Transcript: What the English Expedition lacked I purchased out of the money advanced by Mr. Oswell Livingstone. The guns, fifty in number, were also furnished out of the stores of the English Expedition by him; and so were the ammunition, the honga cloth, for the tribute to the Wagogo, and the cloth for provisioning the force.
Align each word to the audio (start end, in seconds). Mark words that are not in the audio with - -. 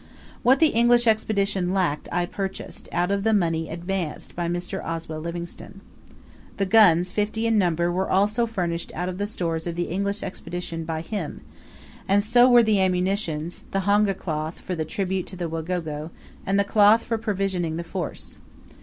What 0.41 0.57
the 0.59 0.69
English 0.69 1.05
Expedition 1.05 1.69
lacked 1.75 2.09
I 2.11 2.25
purchased 2.25 2.89
out 2.91 3.11
of 3.11 3.23
the 3.23 3.35
money 3.35 3.69
advanced 3.69 4.35
by 4.35 4.47
Mr. 4.47 4.83
Oswell 4.83 5.19
Livingstone. 5.19 5.79
The 6.57 6.65
guns, 6.65 7.11
fifty 7.11 7.45
in 7.45 7.59
number, 7.59 7.91
were 7.91 8.09
also 8.09 8.47
furnished 8.47 8.91
out 8.95 9.09
of 9.09 9.19
the 9.19 9.27
stores 9.27 9.67
of 9.67 9.75
the 9.75 9.89
English 9.89 10.23
Expedition 10.23 10.85
by 10.85 11.01
him; 11.01 11.41
and 12.07 12.23
so 12.23 12.49
were 12.49 12.63
the 12.63 12.81
ammunition, 12.81 13.51
the 13.69 13.81
honga 13.81 14.15
cloth, 14.15 14.59
for 14.59 14.73
the 14.73 14.85
tribute 14.85 15.27
to 15.27 15.35
the 15.35 15.47
Wagogo, 15.47 16.09
and 16.47 16.57
the 16.59 16.63
cloth 16.63 17.03
for 17.03 17.19
provisioning 17.19 17.77
the 17.77 17.83
force. 17.83 18.37